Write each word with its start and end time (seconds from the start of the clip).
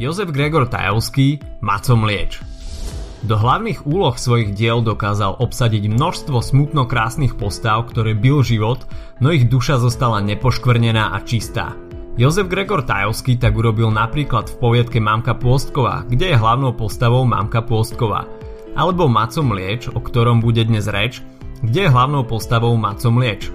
Jozef 0.00 0.32
Gregor 0.32 0.64
Tajovský, 0.64 1.60
Maco 1.60 1.92
Mlieč. 1.92 2.40
Do 3.20 3.36
hlavných 3.36 3.84
úloh 3.84 4.16
svojich 4.16 4.56
diel 4.56 4.80
dokázal 4.80 5.36
obsadiť 5.44 5.92
množstvo 5.92 6.40
smutno 6.40 6.88
krásnych 6.88 7.36
postav, 7.36 7.84
ktoré 7.92 8.16
byl 8.16 8.40
život, 8.40 8.80
no 9.20 9.28
ich 9.28 9.44
duša 9.44 9.76
zostala 9.76 10.24
nepoškvrnená 10.24 11.12
a 11.12 11.20
čistá. 11.20 11.76
Jozef 12.16 12.48
Gregor 12.48 12.88
Tajovský 12.88 13.36
tak 13.36 13.52
urobil 13.52 13.92
napríklad 13.92 14.48
v 14.48 14.56
poviedke 14.56 15.04
Mamka 15.04 15.36
Pôstková, 15.36 16.08
kde 16.08 16.32
je 16.32 16.40
hlavnou 16.40 16.72
postavou 16.72 17.28
Mamka 17.28 17.60
Pôstková. 17.60 18.24
Alebo 18.72 19.04
Maco 19.04 19.44
Mlieč, 19.44 19.92
o 19.92 20.00
ktorom 20.00 20.40
bude 20.40 20.64
dnes 20.64 20.88
reč, 20.88 21.20
kde 21.60 21.84
je 21.84 21.92
hlavnou 21.92 22.24
postavou 22.24 22.72
Maco 22.80 23.12
Mlieč. 23.12 23.52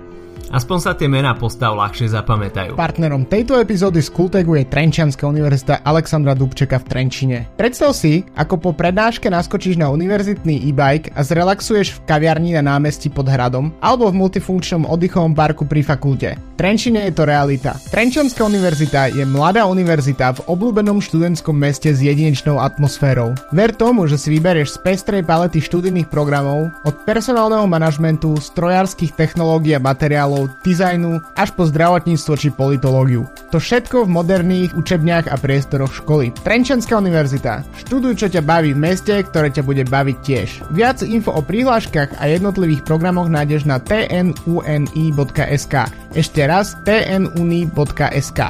Aspoň 0.53 0.77
sa 0.77 0.91
tie 0.93 1.09
mená 1.09 1.33
postav 1.33 1.73
ľahšie 1.73 2.13
zapamätajú. 2.13 2.77
Partnerom 2.77 3.25
tejto 3.25 3.57
epizódy 3.57 4.03
z 4.03 4.09
Kultegu 4.13 4.53
je 4.59 4.69
Trenčianská 4.69 5.25
univerzita 5.25 5.81
Alexandra 5.81 6.37
Dubčeka 6.37 6.77
v 6.81 6.85
Trenčine. 6.85 7.37
Predstav 7.57 7.97
si, 7.97 8.21
ako 8.37 8.61
po 8.61 8.71
prednáške 8.75 9.31
naskočíš 9.31 9.81
na 9.81 9.89
univerzitný 9.89 10.69
e-bike 10.69 11.15
a 11.17 11.25
zrelaxuješ 11.25 11.97
v 11.97 11.99
kaviarni 12.05 12.53
na 12.53 12.61
námestí 12.61 13.09
pod 13.09 13.25
hradom 13.25 13.73
alebo 13.81 14.11
v 14.11 14.17
multifunkčnom 14.21 14.85
oddychovom 14.85 15.33
parku 15.33 15.65
pri 15.65 15.81
fakulte. 15.81 16.37
V 16.37 16.57
Trenčine 16.59 17.03
je 17.09 17.13
to 17.15 17.27
realita. 17.27 17.75
Trenčianská 17.91 18.47
univerzita 18.47 19.11
je 19.11 19.27
mladá 19.27 19.67
univerzita 19.67 20.39
v 20.39 20.43
obľúbenom 20.51 21.03
študentskom 21.03 21.55
meste 21.55 21.91
s 21.91 21.99
jedinečnou 21.99 22.59
atmosférou. 22.63 23.35
Ver 23.51 23.75
tomu, 23.75 24.07
že 24.07 24.15
si 24.15 24.31
vyberieš 24.31 24.79
z 24.79 24.81
pestrej 24.83 25.23
palety 25.27 25.59
študijných 25.59 26.07
programov 26.07 26.71
od 26.87 26.95
personálneho 27.03 27.67
manažmentu, 27.67 28.39
strojárskych 28.39 29.15
technológií 29.19 29.75
a 29.75 29.83
materiálov 29.83 30.34
materiálov, 30.35 30.51
dizajnu 30.63 31.21
až 31.35 31.49
po 31.55 31.63
zdravotníctvo 31.65 32.33
či 32.35 32.51
politológiu. 32.51 33.27
To 33.51 33.57
všetko 33.59 34.05
v 34.05 34.13
moderných 34.13 34.75
učebniach 34.75 35.31
a 35.31 35.37
priestoroch 35.39 35.93
školy. 35.95 36.31
Trenčanská 36.43 36.99
univerzita. 36.99 37.63
Študuj, 37.85 38.19
čo 38.19 38.27
ťa 38.27 38.41
baví 38.43 38.75
v 38.75 38.81
meste, 38.81 39.15
ktoré 39.15 39.49
ťa 39.51 39.63
bude 39.63 39.83
baviť 39.87 40.17
tiež. 40.21 40.49
Viac 40.75 41.01
info 41.05 41.31
o 41.31 41.41
prihláškach 41.41 42.19
a 42.19 42.27
jednotlivých 42.27 42.83
programoch 42.83 43.31
nájdeš 43.31 43.65
na 43.65 43.79
tnuni.sk. 43.79 45.75
Ešte 46.15 46.41
raz 46.47 46.75
tnuni.sk. 46.83 48.41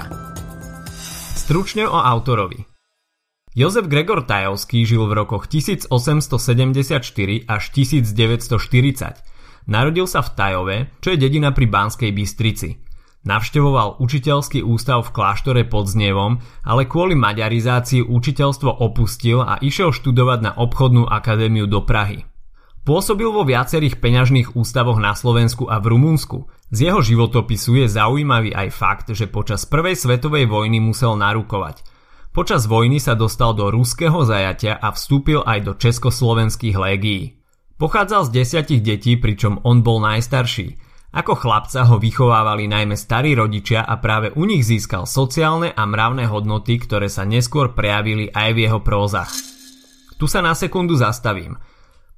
Stručne 1.35 1.85
o 1.85 1.99
autorovi. 2.01 2.65
Jozef 3.55 3.87
Gregor 3.87 4.27
Tajovský 4.27 4.83
žil 4.83 5.07
v 5.07 5.15
rokoch 5.15 5.47
1874 5.47 6.99
až 7.47 7.63
1940 7.71 9.34
Narodil 9.65 10.05
sa 10.05 10.21
v 10.21 10.33
Tajove, 10.37 10.77
čo 11.01 11.13
je 11.13 11.21
dedina 11.21 11.49
pri 11.49 11.65
Banskej 11.65 12.13
Bystrici. 12.13 12.85
Navštevoval 13.25 13.97
učiteľský 13.97 14.61
ústav 14.61 15.01
v 15.01 15.13
kláštore 15.17 15.65
pod 15.65 15.89
Znevom, 15.89 16.45
ale 16.61 16.85
kvôli 16.85 17.17
maďarizácii 17.17 18.05
učiteľstvo 18.05 18.69
opustil 18.69 19.41
a 19.41 19.57
išiel 19.57 19.89
študovať 19.89 20.39
na 20.45 20.51
obchodnú 20.53 21.09
akadémiu 21.09 21.65
do 21.65 21.81
Prahy. 21.81 22.29
Pôsobil 22.85 23.25
vo 23.25 23.41
viacerých 23.41 23.97
peňažných 23.97 24.53
ústavoch 24.53 25.01
na 25.01 25.17
Slovensku 25.17 25.65
a 25.65 25.81
v 25.81 25.97
Rumunsku. 25.97 26.45
Z 26.69 26.85
jeho 26.85 27.01
životopisu 27.01 27.81
je 27.81 27.89
zaujímavý 27.89 28.53
aj 28.53 28.69
fakt, 28.69 29.09
že 29.09 29.25
počas 29.25 29.65
prvej 29.65 29.97
svetovej 29.97 30.45
vojny 30.45 30.77
musel 30.77 31.17
narukovať. 31.17 31.81
Počas 32.29 32.69
vojny 32.69 33.01
sa 33.01 33.17
dostal 33.17 33.57
do 33.57 33.73
ruského 33.73 34.21
zajatia 34.21 34.77
a 34.77 34.93
vstúpil 34.93 35.41
aj 35.41 35.59
do 35.65 35.73
československých 35.73 36.77
légií. 36.77 37.34
Pochádzal 37.75 38.31
z 38.31 38.33
desiatich 38.39 38.79
detí, 38.79 39.19
pričom 39.19 39.59
on 39.67 39.83
bol 39.83 39.99
najstarší. 39.99 40.79
Ako 41.15 41.35
chlapca 41.39 41.87
ho 41.87 41.95
vychovávali 41.95 42.67
najmä 42.67 42.95
starí 42.99 43.35
rodičia 43.35 43.83
a 43.83 43.99
práve 43.99 44.35
u 44.35 44.43
nich 44.43 44.67
získal 44.67 45.07
sociálne 45.07 45.71
a 45.71 45.83
mravné 45.87 46.27
hodnoty, 46.27 46.75
ktoré 46.79 47.07
sa 47.07 47.23
neskôr 47.23 47.71
prejavili 47.71 48.27
aj 48.31 48.49
v 48.51 48.59
jeho 48.67 48.79
prózach. 48.83 49.31
Tu 50.15 50.27
sa 50.27 50.43
na 50.43 50.55
sekundu 50.55 50.95
zastavím. 50.95 51.55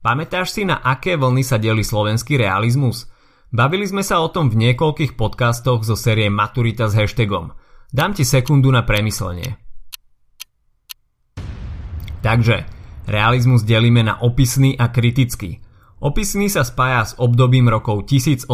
Pamätáš 0.01 0.53
si, 0.53 0.61
na 0.65 0.77
aké 0.81 1.17
vlny 1.17 1.41
sa 1.41 1.57
deli 1.57 1.81
slovenský 1.81 2.37
realizmus? 2.37 3.09
Bavili 3.49 3.89
sme 3.89 4.05
sa 4.05 4.21
o 4.21 4.29
tom 4.29 4.53
v 4.53 4.61
niekoľkých 4.61 5.17
podcastoch 5.17 5.81
zo 5.81 5.97
série 5.97 6.29
Maturita 6.29 6.85
s 6.85 6.93
hashtagom. 6.93 7.53
Dám 7.89 8.13
ti 8.13 8.21
sekundu 8.25 8.69
na 8.69 8.85
premyslenie. 8.85 9.57
Takže, 12.21 12.76
Realizmus 13.07 13.63
delíme 13.63 14.03
na 14.03 14.19
opisný 14.19 14.75
a 14.75 14.91
kritický. 14.91 15.63
Opisný 16.03 16.51
sa 16.51 16.67
spája 16.67 17.07
s 17.07 17.13
obdobím 17.17 17.71
rokov 17.71 18.05
1880 18.05 18.51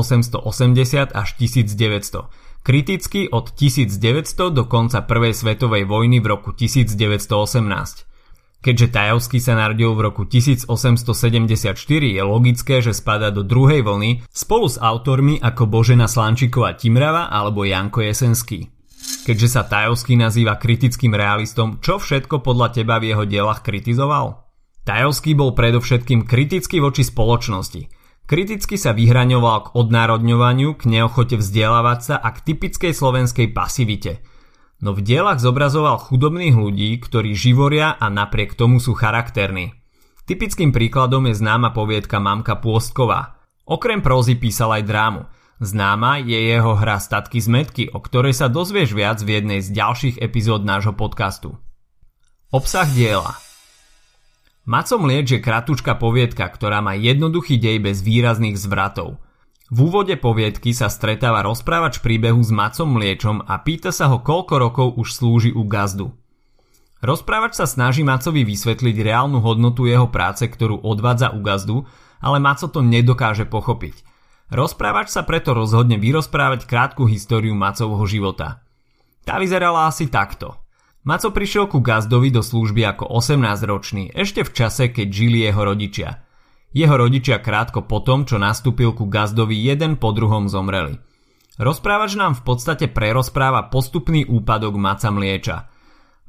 až 1.12 1.30
1900, 1.42 2.30
kritický 2.62 3.28
od 3.34 3.52
1900 3.52 4.54
do 4.54 4.64
konca 4.70 5.04
Prvej 5.04 5.34
svetovej 5.34 5.90
vojny 5.90 6.22
v 6.22 6.28
roku 6.30 6.54
1918. 6.54 8.14
Keďže 8.64 8.88
Tajovský 8.96 9.44
sa 9.44 9.60
narodil 9.60 9.92
v 9.92 10.08
roku 10.08 10.24
1874, 10.24 11.76
je 12.00 12.22
logické, 12.24 12.80
že 12.80 12.96
spada 12.96 13.28
do 13.28 13.44
druhej 13.44 13.84
vlny 13.84 14.24
spolu 14.32 14.72
s 14.72 14.80
autormi 14.80 15.36
ako 15.42 15.68
Božena 15.68 16.08
Slančíková 16.08 16.80
Timrava 16.80 17.28
alebo 17.28 17.68
Janko 17.68 18.06
Jesenský. 18.06 18.72
Keďže 19.28 19.48
sa 19.52 19.68
Tajovský 19.68 20.16
nazýva 20.16 20.56
kritickým 20.56 21.12
realistom, 21.12 21.84
čo 21.84 22.00
všetko 22.00 22.40
podľa 22.40 22.72
teba 22.72 23.04
v 23.04 23.12
jeho 23.12 23.28
dielach 23.28 23.60
kritizoval? 23.60 24.43
Tajovský 24.84 25.32
bol 25.32 25.56
predovšetkým 25.56 26.28
kritický 26.28 26.84
voči 26.84 27.08
spoločnosti. 27.08 27.88
Kriticky 28.24 28.76
sa 28.76 28.92
vyhraňoval 28.92 29.58
k 29.64 29.68
odnárodňovaniu, 29.80 30.76
k 30.76 30.84
neochote 30.92 31.40
vzdelávať 31.40 32.00
sa 32.04 32.16
a 32.20 32.32
k 32.36 32.52
typickej 32.52 32.92
slovenskej 32.92 33.52
pasivite. 33.52 34.24
No 34.84 34.92
v 34.92 35.00
dielach 35.00 35.40
zobrazoval 35.40 36.00
chudobných 36.00 36.56
ľudí, 36.56 37.00
ktorí 37.00 37.32
živoria 37.36 37.96
a 37.96 38.12
napriek 38.12 38.60
tomu 38.60 38.84
sú 38.84 38.92
charakterní. 38.92 39.72
Typickým 40.28 40.76
príkladom 40.76 41.32
je 41.32 41.36
známa 41.36 41.72
poviedka 41.76 42.20
Mamka 42.20 42.60
Pôstková. 42.60 43.40
Okrem 43.64 44.04
prózy 44.04 44.36
písal 44.36 44.76
aj 44.80 44.84
drámu. 44.88 45.22
Známa 45.64 46.20
je 46.20 46.36
jeho 46.36 46.76
hra 46.76 47.00
Statky 47.00 47.40
z 47.40 47.48
metky, 47.48 47.84
o 47.88 48.04
ktorej 48.04 48.36
sa 48.36 48.52
dozvieš 48.52 48.96
viac 48.96 49.20
v 49.24 49.40
jednej 49.40 49.60
z 49.64 49.72
ďalších 49.72 50.20
epizód 50.20 50.68
nášho 50.68 50.92
podcastu. 50.96 51.56
Obsah 52.52 52.88
diela 52.92 53.43
Maco 54.64 54.96
Mlieč 54.96 55.36
je 55.36 55.44
kratučka 55.44 56.00
poviedka, 56.00 56.48
ktorá 56.48 56.80
má 56.80 56.96
jednoduchý 56.96 57.60
dej 57.60 57.84
bez 57.84 58.00
výrazných 58.00 58.56
zvratov. 58.56 59.20
V 59.68 59.92
úvode 59.92 60.16
poviedky 60.16 60.72
sa 60.72 60.88
stretáva 60.88 61.44
rozprávač 61.44 62.00
príbehu 62.00 62.40
s 62.40 62.48
Macom 62.48 62.96
Mliečom 62.96 63.44
a 63.44 63.60
pýta 63.60 63.92
sa 63.92 64.08
ho, 64.08 64.24
koľko 64.24 64.54
rokov 64.64 64.88
už 64.96 65.20
slúži 65.20 65.52
u 65.52 65.68
gazdu. 65.68 66.16
Rozprávač 67.04 67.60
sa 67.60 67.68
snaží 67.68 68.08
Macovi 68.08 68.48
vysvetliť 68.48 68.96
reálnu 69.04 69.44
hodnotu 69.44 69.84
jeho 69.84 70.08
práce, 70.08 70.48
ktorú 70.48 70.80
odvádza 70.80 71.36
u 71.36 71.44
gazdu, 71.44 71.84
ale 72.24 72.40
Maco 72.40 72.72
to 72.72 72.80
nedokáže 72.80 73.44
pochopiť. 73.44 74.00
Rozprávač 74.48 75.12
sa 75.12 75.28
preto 75.28 75.52
rozhodne 75.52 76.00
vyrozprávať 76.00 76.64
krátku 76.64 77.04
históriu 77.04 77.52
Macovho 77.52 78.08
života. 78.08 78.64
Tá 79.28 79.44
vyzerala 79.44 79.92
asi 79.92 80.08
takto– 80.08 80.56
Maco 81.04 81.36
prišiel 81.36 81.68
ku 81.68 81.84
Gazdovi 81.84 82.32
do 82.32 82.40
služby 82.40 82.88
ako 82.96 83.12
18-ročný, 83.20 84.16
ešte 84.16 84.48
v 84.48 84.52
čase, 84.56 84.88
keď 84.88 85.08
žili 85.12 85.44
jeho 85.44 85.60
rodičia. 85.68 86.24
Jeho 86.72 86.96
rodičia 86.96 87.44
krátko 87.44 87.84
potom, 87.84 88.24
čo 88.24 88.40
nastúpil 88.40 88.96
ku 88.96 89.12
Gazdovi, 89.12 89.60
jeden 89.60 90.00
po 90.00 90.16
druhom 90.16 90.48
zomreli. 90.48 90.96
Rozprávač 91.60 92.16
nám 92.16 92.40
v 92.40 92.48
podstate 92.48 92.88
prerozpráva 92.88 93.68
postupný 93.68 94.24
úpadok 94.24 94.80
Maca 94.80 95.12
Mlieča. 95.12 95.68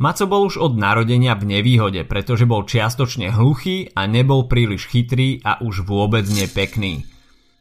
Maco 0.02 0.26
bol 0.26 0.50
už 0.50 0.58
od 0.58 0.74
narodenia 0.74 1.38
v 1.38 1.54
nevýhode, 1.54 2.02
pretože 2.02 2.42
bol 2.42 2.66
čiastočne 2.66 3.30
hluchý 3.30 3.94
a 3.94 4.10
nebol 4.10 4.50
príliš 4.50 4.90
chytrý 4.90 5.38
a 5.46 5.62
už 5.62 5.86
vôbec 5.86 6.26
nepekný. 6.26 7.06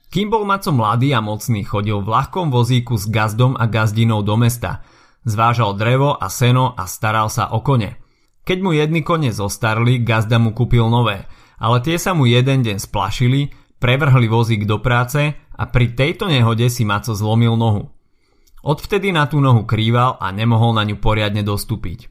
Kým 0.10 0.34
bol 0.34 0.50
Maco 0.50 0.74
mladý 0.74 1.14
a 1.14 1.22
mocný, 1.22 1.62
chodil 1.62 2.02
v 2.02 2.10
ľahkom 2.10 2.50
vozíku 2.50 2.98
s 2.98 3.06
gazdom 3.06 3.54
a 3.54 3.70
gazdinou 3.70 4.26
do 4.26 4.34
mesta– 4.34 4.82
Zvážal 5.24 5.80
drevo 5.80 6.16
a 6.20 6.28
seno 6.28 6.76
a 6.76 6.84
staral 6.84 7.32
sa 7.32 7.52
o 7.56 7.64
kone. 7.64 8.00
Keď 8.44 8.58
mu 8.60 8.76
jedny 8.76 9.08
kone 9.08 9.32
zostarli, 9.32 10.04
gazda 10.04 10.36
mu 10.36 10.52
kúpil 10.52 10.84
nové, 10.92 11.24
ale 11.60 11.80
tie 11.80 11.96
sa 11.96 12.12
mu 12.12 12.28
jeden 12.28 12.60
deň 12.60 12.78
splašili, 12.84 13.56
prevrhli 13.80 14.28
vozík 14.28 14.68
do 14.68 14.84
práce 14.84 15.32
a 15.36 15.64
pri 15.72 15.96
tejto 15.96 16.28
nehode 16.28 16.68
si 16.68 16.84
Maco 16.84 17.16
zlomil 17.16 17.56
nohu. 17.56 17.88
Odvtedy 18.64 19.12
na 19.12 19.28
tú 19.28 19.44
nohu 19.44 19.68
krýval 19.68 20.20
a 20.20 20.32
nemohol 20.32 20.76
na 20.76 20.88
ňu 20.88 21.00
poriadne 21.00 21.44
dostúpiť. 21.44 22.08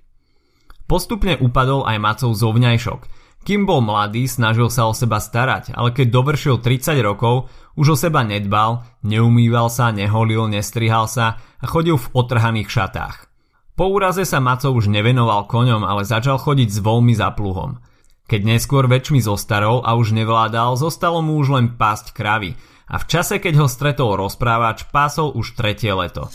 Postupne 0.85 1.41
upadol 1.41 1.88
aj 1.88 1.97
Macov 1.97 2.37
zovňajšok. 2.37 3.00
Kým 3.43 3.67
bol 3.67 3.83
mladý, 3.83 4.31
snažil 4.31 4.71
sa 4.71 4.87
o 4.87 4.94
seba 4.94 5.19
starať, 5.19 5.75
ale 5.75 5.91
keď 5.91 6.15
dovršil 6.15 6.62
30 6.62 6.94
rokov, 7.03 7.50
už 7.75 7.87
o 7.93 7.97
seba 7.99 8.23
nedbal, 8.23 8.87
neumýval 9.03 9.67
sa, 9.67 9.91
neholil, 9.91 10.47
nestrihal 10.47 11.11
sa 11.11 11.43
a 11.59 11.65
chodil 11.67 11.99
v 11.99 12.11
otrhaných 12.15 12.71
šatách. 12.71 13.27
Po 13.75 13.91
úraze 13.91 14.23
sa 14.23 14.39
Maco 14.39 14.71
už 14.71 14.87
nevenoval 14.87 15.50
koňom, 15.50 15.83
ale 15.83 16.06
začal 16.06 16.39
chodiť 16.39 16.71
s 16.71 16.79
voľmi 16.79 17.19
za 17.19 17.35
pluhom. 17.35 17.83
Keď 18.31 18.41
neskôr 18.47 18.87
väčšmi 18.87 19.19
zostarol 19.19 19.83
a 19.83 19.99
už 19.99 20.15
nevládal, 20.15 20.79
zostalo 20.79 21.19
mu 21.19 21.43
už 21.43 21.59
len 21.59 21.67
pásť 21.75 22.15
kravy 22.15 22.55
a 22.87 23.00
v 23.00 23.09
čase, 23.11 23.43
keď 23.43 23.65
ho 23.65 23.67
stretol 23.67 24.15
rozprávač, 24.21 24.87
pásol 24.93 25.35
už 25.35 25.59
tretie 25.59 25.91
leto. 25.91 26.31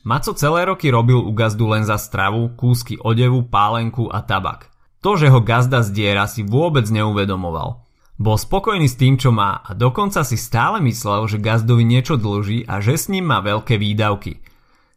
Maco 0.00 0.32
celé 0.32 0.64
roky 0.64 0.88
robil 0.88 1.20
u 1.20 1.28
gazdu 1.36 1.68
len 1.68 1.84
za 1.84 2.00
stravu, 2.00 2.56
kúsky 2.56 2.96
odevu, 2.96 3.44
pálenku 3.44 4.08
a 4.08 4.24
tabak. 4.24 4.69
To, 5.00 5.16
že 5.16 5.32
ho 5.32 5.40
gazda 5.40 5.80
zdiera 5.80 6.28
si 6.28 6.44
vôbec 6.44 6.84
neuvedomoval. 6.84 7.80
Bol 8.20 8.36
spokojný 8.36 8.84
s 8.84 9.00
tým, 9.00 9.16
čo 9.16 9.32
má 9.32 9.64
a 9.64 9.72
dokonca 9.72 10.20
si 10.28 10.36
stále 10.36 10.76
myslel, 10.84 11.24
že 11.24 11.40
gazdovi 11.40 11.88
niečo 11.88 12.20
dlží 12.20 12.68
a 12.68 12.84
že 12.84 13.00
s 13.00 13.08
ním 13.08 13.32
má 13.32 13.40
veľké 13.40 13.80
výdavky. 13.80 14.44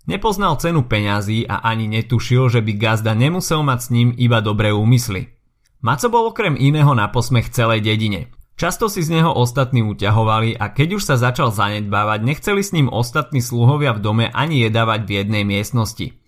Nepoznal 0.03 0.59
cenu 0.59 0.83
peňazí 0.83 1.47
a 1.47 1.63
ani 1.63 1.87
netušil, 1.87 2.51
že 2.51 2.59
by 2.59 2.75
gazda 2.75 3.15
nemusel 3.15 3.63
mať 3.63 3.79
s 3.79 3.89
ním 3.95 4.11
iba 4.19 4.43
dobré 4.43 4.75
úmysly. 4.75 5.31
Maco 5.79 6.11
bol 6.11 6.35
okrem 6.35 6.59
iného 6.59 6.91
na 6.91 7.07
posmech 7.07 7.47
celej 7.55 7.87
dedine. 7.87 8.27
Často 8.59 8.91
si 8.91 8.99
z 8.99 9.15
neho 9.15 9.31
ostatní 9.31 9.87
uťahovali 9.87 10.59
a 10.59 10.75
keď 10.75 10.99
už 10.99 11.03
sa 11.07 11.15
začal 11.15 11.55
zanedbávať, 11.55 12.19
nechceli 12.27 12.59
s 12.59 12.75
ním 12.75 12.91
ostatní 12.91 13.39
sluhovia 13.39 13.95
v 13.95 14.03
dome 14.03 14.25
ani 14.35 14.67
jedávať 14.67 15.07
v 15.07 15.11
jednej 15.23 15.43
miestnosti. 15.47 16.22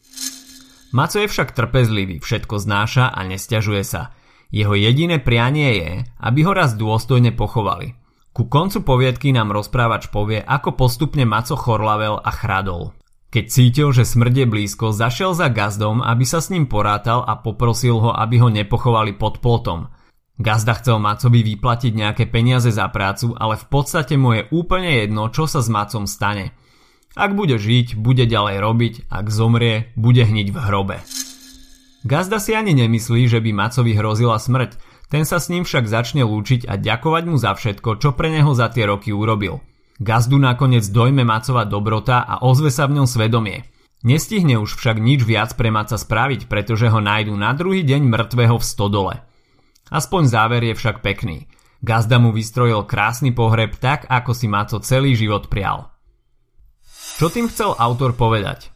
Maco 0.96 1.20
je 1.20 1.28
však 1.28 1.52
trpezlivý, 1.52 2.24
všetko 2.24 2.56
znáša 2.56 3.12
a 3.12 3.20
nestiažuje 3.28 3.84
sa. 3.84 4.16
Jeho 4.48 4.80
jediné 4.80 5.20
prianie 5.20 5.70
je, 5.76 5.92
aby 6.24 6.48
ho 6.48 6.56
raz 6.56 6.80
dôstojne 6.80 7.36
pochovali. 7.36 8.00
Ku 8.32 8.48
koncu 8.48 8.80
poviedky 8.80 9.36
nám 9.36 9.52
rozprávač 9.52 10.08
povie, 10.08 10.40
ako 10.40 10.80
postupne 10.80 11.28
Maco 11.28 11.60
chorlavel 11.60 12.16
a 12.16 12.32
chradol. 12.32 12.96
Keď 13.28 13.46
cítil, 13.52 13.92
že 13.92 14.08
smrde 14.08 14.48
blízko, 14.48 14.96
zašiel 14.96 15.36
za 15.36 15.52
gazdom, 15.52 16.00
aby 16.00 16.24
sa 16.24 16.40
s 16.40 16.48
ním 16.48 16.72
porátal 16.72 17.28
a 17.28 17.44
poprosil 17.44 18.00
ho, 18.00 18.16
aby 18.16 18.40
ho 18.40 18.48
nepochovali 18.48 19.20
pod 19.20 19.44
plotom. 19.44 19.92
Gazda 20.40 20.80
chcel 20.80 21.04
Macovi 21.04 21.44
vyplatiť 21.44 21.92
nejaké 21.92 22.24
peniaze 22.32 22.72
za 22.72 22.88
prácu, 22.88 23.36
ale 23.36 23.60
v 23.60 23.68
podstate 23.68 24.16
mu 24.16 24.32
je 24.32 24.48
úplne 24.48 25.04
jedno, 25.04 25.28
čo 25.28 25.44
sa 25.44 25.60
s 25.60 25.68
Macom 25.68 26.08
stane. 26.08 26.56
Ak 27.16 27.32
bude 27.34 27.56
žiť, 27.56 27.96
bude 27.96 28.28
ďalej 28.28 28.60
robiť, 28.60 28.94
ak 29.08 29.32
zomrie, 29.32 29.90
bude 29.96 30.24
hniť 30.28 30.48
v 30.52 30.58
hrobe. 30.60 30.98
Gazda 32.04 32.38
si 32.38 32.54
ani 32.54 32.76
nemyslí, 32.76 33.26
že 33.32 33.40
by 33.40 33.56
Macovi 33.56 33.96
hrozila 33.96 34.38
smrť, 34.38 34.78
ten 35.10 35.24
sa 35.24 35.40
s 35.40 35.48
ním 35.48 35.64
však 35.64 35.88
začne 35.88 36.28
lúčiť 36.28 36.68
a 36.68 36.76
ďakovať 36.76 37.24
mu 37.26 37.40
za 37.40 37.56
všetko, 37.56 38.04
čo 38.04 38.14
pre 38.14 38.30
neho 38.30 38.52
za 38.52 38.68
tie 38.70 38.86
roky 38.86 39.16
urobil– 39.16 39.60
Gazdu 39.96 40.36
nakoniec 40.36 40.84
dojme 40.92 41.24
Macova 41.24 41.64
dobrota 41.64 42.28
a 42.28 42.44
ozve 42.44 42.68
sa 42.68 42.84
v 42.84 43.00
ňom 43.00 43.08
svedomie. 43.08 43.64
Nestihne 44.04 44.60
už 44.60 44.76
však 44.76 45.00
nič 45.00 45.24
viac 45.24 45.56
pre 45.56 45.72
Maca 45.72 45.96
spraviť, 45.96 46.52
pretože 46.52 46.92
ho 46.92 47.00
nájdu 47.00 47.32
na 47.32 47.56
druhý 47.56 47.88
deň 47.88 48.04
mŕtvého 48.12 48.60
v 48.60 48.66
stodole. 48.66 49.16
Aspoň 49.88 50.28
záver 50.28 50.68
je 50.68 50.76
však 50.76 51.00
pekný. 51.00 51.48
Gazda 51.80 52.20
mu 52.20 52.36
vystrojil 52.36 52.84
krásny 52.84 53.32
pohreb 53.32 53.80
tak, 53.80 54.04
ako 54.12 54.36
si 54.36 54.52
Maco 54.52 54.84
celý 54.84 55.16
život 55.16 55.48
prial. 55.48 55.95
Čo 57.16 57.32
tým 57.32 57.48
chcel 57.48 57.72
autor 57.80 58.12
povedať? 58.20 58.76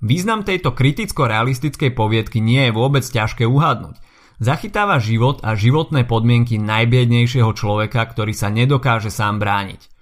Význam 0.00 0.48
tejto 0.48 0.72
kriticko-realistickej 0.72 1.92
poviedky 1.92 2.40
nie 2.40 2.64
je 2.64 2.72
vôbec 2.72 3.04
ťažké 3.04 3.44
uhádnuť. 3.44 4.00
Zachytáva 4.40 4.96
život 4.96 5.44
a 5.44 5.52
životné 5.52 6.08
podmienky 6.08 6.56
najbiednejšieho 6.56 7.52
človeka, 7.52 8.00
ktorý 8.08 8.32
sa 8.32 8.48
nedokáže 8.48 9.12
sám 9.12 9.44
brániť. 9.44 9.92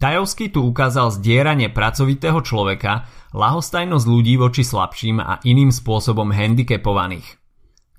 Tajovský 0.00 0.56
tu 0.56 0.64
ukázal 0.64 1.12
zdieranie 1.12 1.68
pracovitého 1.68 2.40
človeka, 2.40 3.12
lahostajnosť 3.36 4.06
ľudí 4.08 4.40
voči 4.40 4.64
slabším 4.64 5.20
a 5.20 5.44
iným 5.44 5.68
spôsobom 5.68 6.32
handicapovaných. 6.32 7.28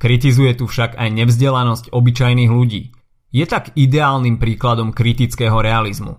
Kritizuje 0.01 0.57
tu 0.57 0.65
však 0.65 0.97
aj 0.97 1.09
nevzdelanosť 1.13 1.93
obyčajných 1.93 2.49
ľudí. 2.49 2.97
Je 3.29 3.45
tak 3.45 3.77
ideálnym 3.77 4.41
príkladom 4.41 4.89
kritického 4.89 5.61
realizmu. 5.61 6.17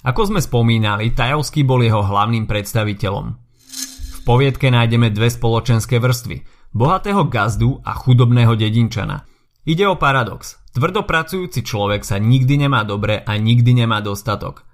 Ako 0.00 0.32
sme 0.32 0.40
spomínali, 0.40 1.12
Tajovský 1.12 1.60
bol 1.60 1.84
jeho 1.84 2.00
hlavným 2.00 2.48
predstaviteľom. 2.48 3.26
V 4.16 4.18
poviedke 4.24 4.72
nájdeme 4.72 5.12
dve 5.12 5.28
spoločenské 5.28 6.00
vrstvy, 6.00 6.40
bohatého 6.72 7.28
gazdu 7.28 7.84
a 7.84 7.92
chudobného 7.92 8.56
dedinčana. 8.56 9.28
Ide 9.68 9.84
o 9.84 10.00
paradox. 10.00 10.56
Tvrdopracujúci 10.72 11.60
človek 11.60 12.06
sa 12.06 12.16
nikdy 12.16 12.64
nemá 12.64 12.80
dobre 12.88 13.20
a 13.20 13.36
nikdy 13.36 13.84
nemá 13.84 14.00
dostatok. 14.00 14.64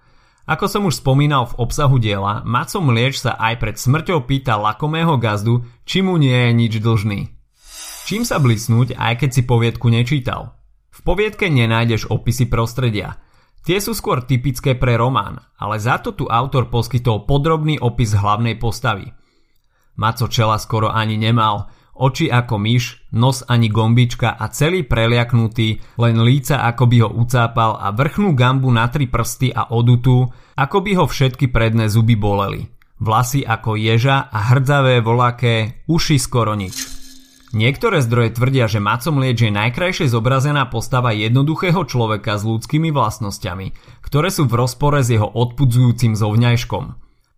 Ako 0.46 0.70
som 0.70 0.86
už 0.86 1.02
spomínal 1.02 1.50
v 1.50 1.58
obsahu 1.58 1.98
diela, 1.98 2.46
Maco 2.46 2.78
Mlieč 2.78 3.18
sa 3.18 3.34
aj 3.34 3.58
pred 3.58 3.74
smrťou 3.74 4.30
pýta 4.30 4.54
lakomého 4.54 5.18
gazdu, 5.18 5.66
či 5.82 6.06
mu 6.06 6.14
nie 6.22 6.30
je 6.30 6.50
nič 6.54 6.72
dlžný. 6.78 7.34
Čím 8.06 8.22
sa 8.22 8.38
blisnúť, 8.38 8.94
aj 8.94 9.26
keď 9.26 9.30
si 9.34 9.42
poviedku 9.42 9.90
nečítal? 9.90 10.54
V 10.94 11.02
poviedke 11.02 11.50
nenájdeš 11.50 12.06
opisy 12.14 12.46
prostredia. 12.46 13.18
Tie 13.66 13.82
sú 13.82 13.98
skôr 13.98 14.22
typické 14.22 14.78
pre 14.78 14.94
román, 14.94 15.42
ale 15.58 15.82
za 15.82 15.98
to 15.98 16.14
tu 16.14 16.30
autor 16.30 16.70
poskytol 16.70 17.26
podrobný 17.26 17.82
opis 17.82 18.14
hlavnej 18.14 18.54
postavy. 18.62 19.10
Maco 19.98 20.30
čela 20.30 20.54
skoro 20.62 20.86
ani 20.86 21.18
nemal, 21.18 21.66
oči 21.98 22.30
ako 22.30 22.62
myš, 22.62 23.10
nos 23.10 23.42
ani 23.42 23.66
gombička 23.66 24.38
a 24.38 24.46
celý 24.54 24.86
preliaknutý, 24.86 25.82
len 25.98 26.22
líca 26.22 26.62
ako 26.62 26.84
by 26.86 26.96
ho 27.02 27.10
ucápal 27.10 27.74
a 27.82 27.90
vrchnú 27.90 28.38
gambu 28.38 28.70
na 28.70 28.86
tri 28.86 29.10
prsty 29.10 29.50
a 29.50 29.74
odutú, 29.74 30.30
ako 30.54 30.86
by 30.86 31.02
ho 31.02 31.04
všetky 31.10 31.50
predné 31.50 31.90
zuby 31.90 32.14
boleli. 32.14 32.70
Vlasy 33.02 33.42
ako 33.42 33.74
ježa 33.74 34.30
a 34.30 34.54
hrdzavé 34.54 35.02
volaké, 35.02 35.82
uši 35.90 36.22
skoro 36.22 36.54
nič. 36.54 36.95
Niektoré 37.54 38.02
zdroje 38.02 38.34
tvrdia, 38.34 38.66
že 38.66 38.82
Maco 38.82 39.14
Mlieč 39.14 39.46
je 39.46 39.54
najkrajšie 39.54 40.10
zobrazená 40.10 40.66
postava 40.66 41.14
jednoduchého 41.14 41.86
človeka 41.86 42.34
s 42.34 42.42
ľudskými 42.42 42.90
vlastnosťami, 42.90 43.70
ktoré 44.02 44.34
sú 44.34 44.50
v 44.50 44.58
rozpore 44.66 44.98
s 44.98 45.14
jeho 45.14 45.30
odpudzujúcim 45.30 46.18
zovňajškom. 46.18 46.84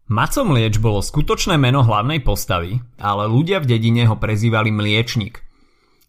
Maco 0.08 0.42
Mlieč 0.48 0.80
bolo 0.80 1.04
skutočné 1.04 1.60
meno 1.60 1.84
hlavnej 1.84 2.24
postavy, 2.24 2.80
ale 2.96 3.28
ľudia 3.28 3.60
v 3.60 3.68
dedine 3.76 4.08
ho 4.08 4.16
prezývali 4.16 4.72
Mliečnik. 4.72 5.44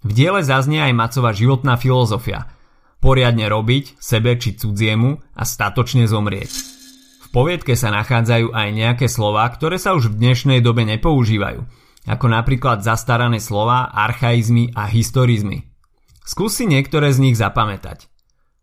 V 0.07 0.11
diele 0.15 0.47
zaznie 0.47 0.79
aj 0.79 0.95
Macova 0.95 1.35
životná 1.35 1.75
filozofia. 1.75 2.47
Poriadne 3.03 3.51
robiť, 3.51 3.99
sebe 3.99 4.39
či 4.39 4.55
cudziemu 4.55 5.19
a 5.35 5.43
statočne 5.43 6.07
zomrieť. 6.07 6.51
V 7.27 7.35
poviedke 7.35 7.75
sa 7.75 7.91
nachádzajú 7.91 8.55
aj 8.55 8.67
nejaké 8.71 9.05
slova, 9.11 9.43
ktoré 9.51 9.75
sa 9.75 9.91
už 9.91 10.15
v 10.15 10.23
dnešnej 10.23 10.59
dobe 10.63 10.87
nepoužívajú, 10.87 11.67
ako 12.07 12.31
napríklad 12.31 12.85
zastarané 12.85 13.41
slova, 13.41 13.91
archaizmy 13.91 14.71
a 14.77 14.87
historizmy. 14.87 15.67
Skús 16.23 16.61
si 16.61 16.69
niektoré 16.69 17.09
z 17.11 17.19
nich 17.25 17.35
zapamätať. 17.35 18.07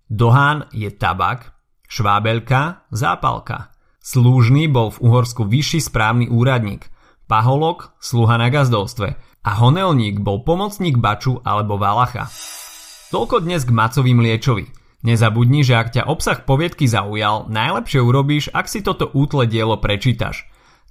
Dohán 0.06 0.70
je 0.70 0.88
tabak, 0.94 1.52
švábelka, 1.90 2.86
zápalka– 2.94 3.68
Slúžny 4.06 4.70
bol 4.70 4.94
v 4.94 5.02
Uhorsku 5.02 5.50
vyšší 5.50 5.90
správny 5.90 6.30
úradník, 6.30 6.86
paholok 7.26 7.98
sluha 7.98 8.38
na 8.38 8.54
gazdovstve 8.54 9.18
a 9.18 9.50
honelník 9.58 10.22
bol 10.22 10.46
pomocník 10.46 10.94
baču 10.94 11.42
alebo 11.42 11.74
valacha. 11.74 12.30
Toľko 13.10 13.42
dnes 13.42 13.66
k 13.66 13.74
Macovým 13.74 14.22
liečovi. 14.22 14.70
Nezabudni, 15.02 15.66
že 15.66 15.74
ak 15.74 15.90
ťa 15.90 16.06
obsah 16.06 16.38
poviedky 16.46 16.86
zaujal, 16.86 17.50
najlepšie 17.50 17.98
urobíš, 17.98 18.54
ak 18.54 18.70
si 18.70 18.78
toto 18.78 19.10
útle 19.10 19.50
dielo 19.50 19.74
prečítaš. 19.82 20.46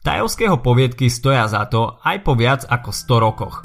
Tajovského 0.06 0.62
poviedky 0.62 1.10
stoja 1.10 1.50
za 1.50 1.66
to 1.66 1.98
aj 2.06 2.22
po 2.22 2.38
viac 2.38 2.62
ako 2.70 2.94
100 2.94 3.26
rokoch. 3.26 3.56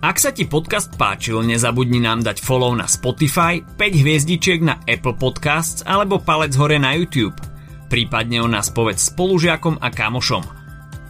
Ak 0.00 0.16
sa 0.16 0.32
ti 0.32 0.48
podcast 0.48 0.96
páčil, 0.96 1.44
nezabudni 1.44 2.00
nám 2.00 2.24
dať 2.24 2.40
follow 2.40 2.72
na 2.72 2.88
Spotify, 2.88 3.60
5 3.60 4.02
hviezdičiek 4.04 4.64
na 4.64 4.80
Apple 4.88 5.16
Podcasts 5.20 5.84
alebo 5.84 6.20
palec 6.20 6.56
hore 6.56 6.80
na 6.80 6.96
YouTube– 6.96 7.36
prípadne 7.94 8.42
o 8.42 8.50
nás 8.50 8.74
povedz 8.74 9.14
spolužiakom 9.14 9.78
a 9.78 9.86
kamošom. 9.94 10.42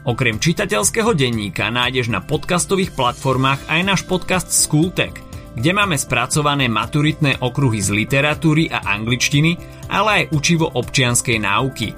Okrem 0.05 0.37
čitateľského 0.37 1.17
denníka 1.17 1.73
nájdeš 1.73 2.13
na 2.13 2.21
podcastových 2.21 2.93
platformách 2.93 3.73
aj 3.73 3.81
náš 3.81 4.01
podcast 4.05 4.53
Schooltech, 4.53 5.17
kde 5.57 5.71
máme 5.73 5.97
spracované 5.97 6.69
maturitné 6.69 7.41
okruhy 7.41 7.81
z 7.81 7.89
literatúry 7.89 8.69
a 8.69 8.85
angličtiny, 8.85 9.57
ale 9.89 10.29
aj 10.29 10.37
učivo 10.37 10.69
občianskej 10.69 11.41
náuky. 11.41 11.89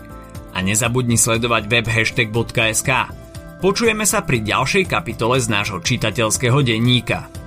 A 0.56 0.64
nezabudni 0.64 1.20
sledovať 1.20 1.68
web 1.68 1.84
hashtag.sk. 1.84 2.90
Počujeme 3.60 4.08
sa 4.08 4.24
pri 4.24 4.40
ďalšej 4.40 4.88
kapitole 4.88 5.36
z 5.36 5.52
nášho 5.52 5.84
čitateľského 5.84 6.64
denníka. 6.64 7.45